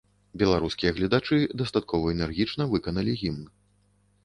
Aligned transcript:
Беларускія 0.43 0.93
гледачы 0.99 1.37
дастаткова 1.61 2.15
энергічна 2.15 2.69
выканалі 2.75 3.17
гімн. 3.23 3.45